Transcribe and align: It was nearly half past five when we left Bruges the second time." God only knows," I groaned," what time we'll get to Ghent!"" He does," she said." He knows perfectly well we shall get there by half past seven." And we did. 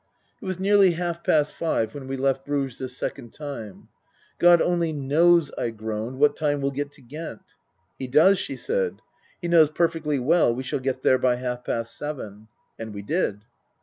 It 0.41 0.45
was 0.45 0.57
nearly 0.59 0.93
half 0.93 1.23
past 1.23 1.53
five 1.53 1.93
when 1.93 2.07
we 2.07 2.17
left 2.17 2.43
Bruges 2.43 2.79
the 2.79 2.89
second 2.89 3.33
time." 3.33 3.87
God 4.39 4.59
only 4.59 4.91
knows," 4.91 5.51
I 5.59 5.69
groaned," 5.69 6.17
what 6.19 6.35
time 6.35 6.59
we'll 6.59 6.71
get 6.71 6.91
to 6.93 7.03
Ghent!"" 7.03 7.43
He 7.99 8.07
does," 8.07 8.39
she 8.39 8.55
said." 8.55 9.03
He 9.43 9.47
knows 9.47 9.69
perfectly 9.69 10.17
well 10.17 10.55
we 10.55 10.63
shall 10.63 10.79
get 10.79 11.03
there 11.03 11.19
by 11.19 11.35
half 11.35 11.63
past 11.63 11.95
seven." 11.95 12.47
And 12.79 12.95
we 12.95 13.03
did. 13.03 13.41